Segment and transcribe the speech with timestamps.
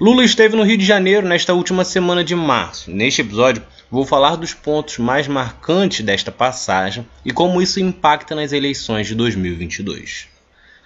[0.00, 2.90] Lula esteve no Rio de Janeiro nesta última semana de março.
[2.90, 8.50] Neste episódio, vou falar dos pontos mais marcantes desta passagem e como isso impacta nas
[8.50, 10.26] eleições de 2022.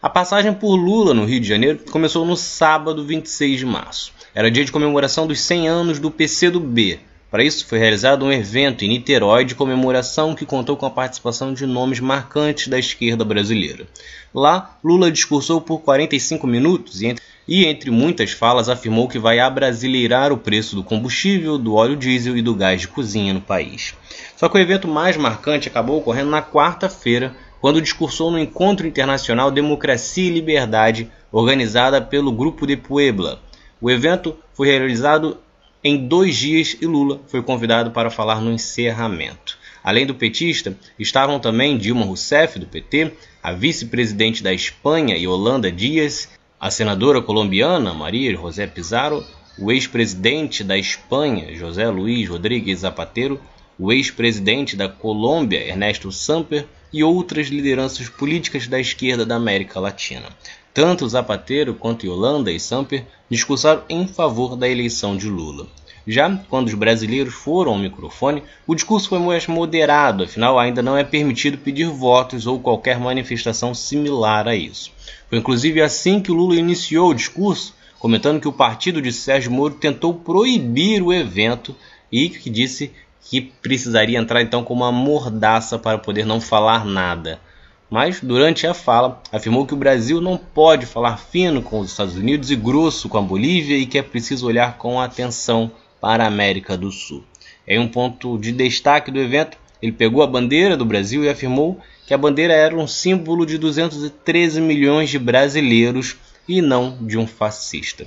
[0.00, 4.14] A passagem por Lula no Rio de Janeiro começou no sábado 26 de março.
[4.34, 6.98] Era dia de comemoração dos 100 anos do PCdoB.
[7.32, 11.54] Para isso, foi realizado um evento em Niterói de comemoração que contou com a participação
[11.54, 13.86] de nomes marcantes da esquerda brasileira.
[14.34, 19.38] Lá, Lula discursou por 45 minutos e entre e, entre muitas falas, afirmou que vai
[19.38, 23.94] abrasileirar o preço do combustível, do óleo diesel e do gás de cozinha no país.
[24.36, 29.50] Só que o evento mais marcante acabou ocorrendo na quarta-feira, quando discursou no Encontro Internacional
[29.50, 33.40] Democracia e Liberdade, organizada pelo Grupo de Puebla.
[33.80, 35.38] O evento foi realizado
[35.84, 39.58] em dois dias e Lula foi convidado para falar no encerramento.
[39.82, 46.28] Além do petista, estavam também Dilma Rousseff, do PT, a vice-presidente da Espanha, Yolanda Dias,
[46.60, 49.24] a senadora colombiana Maria José Pizarro,
[49.58, 53.40] o ex-presidente da Espanha José Luiz Rodrigues Zapatero,
[53.76, 60.26] o ex-presidente da Colômbia Ernesto Samper e outras lideranças políticas da esquerda da América Latina.
[60.72, 65.66] Tanto Zapatero quanto Yolanda e Samper discursaram em favor da eleição de Lula.
[66.06, 70.96] Já quando os brasileiros foram ao microfone, o discurso foi mais moderado, afinal ainda não
[70.96, 74.90] é permitido pedir votos ou qualquer manifestação similar a isso.
[75.28, 79.52] Foi inclusive assim que o Lula iniciou o discurso, comentando que o partido de Sérgio
[79.52, 81.74] Moro tentou proibir o evento
[82.10, 82.90] e que disse
[83.22, 87.40] que precisaria entrar então com uma mordaça para poder não falar nada.
[87.88, 92.16] Mas durante a fala afirmou que o Brasil não pode falar fino com os Estados
[92.16, 95.70] Unidos e grosso com a Bolívia e que é preciso olhar com atenção
[96.02, 97.22] para a América do Sul.
[97.66, 101.80] Em um ponto de destaque do evento, ele pegou a bandeira do Brasil e afirmou
[102.04, 106.16] que a bandeira era um símbolo de 213 milhões de brasileiros
[106.48, 108.04] e não de um fascista.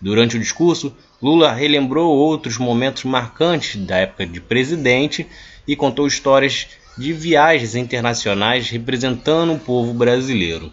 [0.00, 5.26] Durante o discurso, Lula relembrou outros momentos marcantes da época de presidente
[5.68, 10.72] e contou histórias de viagens internacionais representando o povo brasileiro.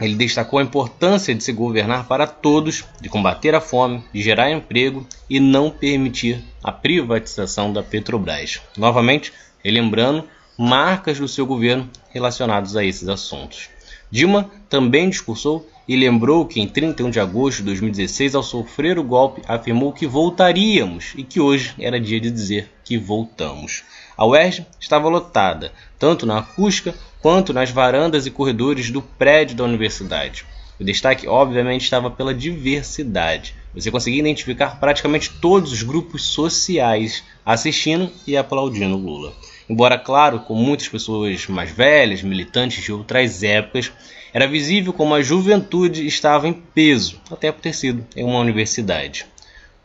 [0.00, 4.50] Ele destacou a importância de se governar para todos, de combater a fome, de gerar
[4.50, 8.60] emprego e não permitir a privatização da Petrobras.
[8.76, 9.32] Novamente,
[9.62, 10.28] relembrando
[10.58, 13.68] marcas do seu governo relacionados a esses assuntos.
[14.10, 19.04] Dilma também discursou e lembrou que em 31 de agosto de 2016, ao sofrer o
[19.04, 23.84] golpe, afirmou que voltaríamos e que hoje era dia de dizer que voltamos.
[24.16, 29.64] A UERJ estava lotada, tanto na acústica quanto nas varandas e corredores do prédio da
[29.64, 30.46] universidade.
[30.78, 33.54] O destaque, obviamente, estava pela diversidade.
[33.74, 39.32] Você conseguia identificar praticamente todos os grupos sociais assistindo e aplaudindo Lula.
[39.68, 43.90] Embora, claro, com muitas pessoas mais velhas, militantes de outras épocas,
[44.32, 49.26] era visível como a juventude estava em peso, até por ter sido em uma universidade.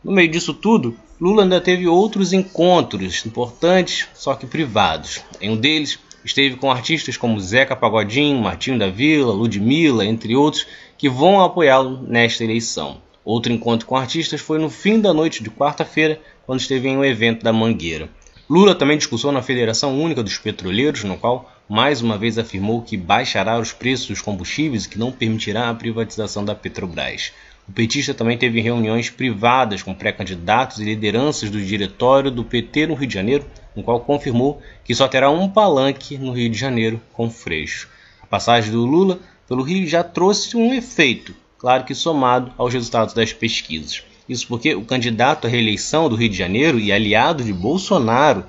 [0.04, 5.22] No meio disso tudo, Lula ainda teve outros encontros importantes, só que privados.
[5.40, 10.66] Em um deles, esteve com artistas como Zeca Pagodinho, Martinho da Vila, Ludmilla, entre outros,
[10.98, 13.00] que vão apoiá-lo nesta eleição.
[13.24, 17.04] Outro encontro com artistas foi no fim da noite de quarta-feira, quando esteve em um
[17.04, 18.08] evento da Mangueira.
[18.50, 22.96] Lula também discursou na Federação Única dos Petroleiros, no qual mais uma vez afirmou que
[22.96, 27.30] baixará os preços dos combustíveis e que não permitirá a privatização da Petrobras.
[27.68, 32.94] O petista também teve reuniões privadas com pré-candidatos e lideranças do diretório do PT no
[32.94, 33.46] Rio de Janeiro,
[33.76, 37.88] no qual confirmou que só terá um palanque no Rio de Janeiro com Freixo.
[38.20, 43.14] A passagem do Lula pelo Rio já trouxe um efeito, claro que somado aos resultados
[43.14, 44.09] das pesquisas.
[44.30, 48.44] Isso porque o candidato à reeleição do Rio de Janeiro e aliado de Bolsonaro,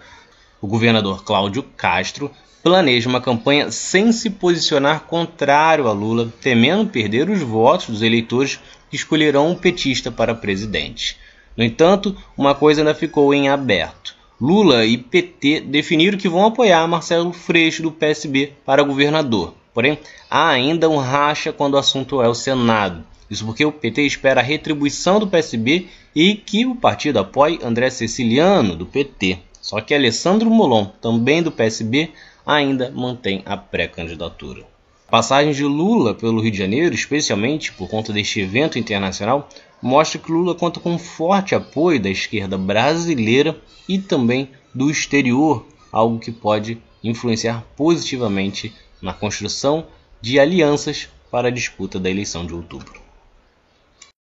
[0.61, 2.29] o governador Cláudio Castro,
[2.61, 8.59] planeja uma campanha sem se posicionar contrário a Lula, temendo perder os votos dos eleitores
[8.91, 11.17] que escolherão um petista para presidente.
[11.57, 14.15] No entanto, uma coisa ainda ficou em aberto.
[14.39, 19.55] Lula e PT definiram que vão apoiar Marcelo Freixo do PSB para governador.
[19.73, 19.99] Porém,
[20.29, 23.03] há ainda um racha quando o assunto é o Senado.
[23.29, 27.89] Isso porque o PT espera a retribuição do PSB e que o partido apoie André
[27.89, 29.39] Ceciliano, do PT.
[29.61, 32.11] Só que Alessandro Molon, também do PSB,
[32.45, 34.65] ainda mantém a pré-candidatura.
[35.07, 39.47] A passagem de Lula pelo Rio de Janeiro, especialmente por conta deste evento internacional,
[39.81, 43.57] mostra que Lula conta com forte apoio da esquerda brasileira
[43.87, 49.87] e também do exterior, algo que pode influenciar positivamente na construção
[50.21, 53.01] de alianças para a disputa da eleição de outubro.